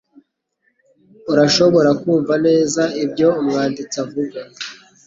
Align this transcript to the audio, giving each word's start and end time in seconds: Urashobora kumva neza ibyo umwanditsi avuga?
Urashobora 1.31 1.89
kumva 2.01 2.33
neza 2.47 2.83
ibyo 3.03 3.27
umwanditsi 3.41 3.97
avuga? 4.03 4.39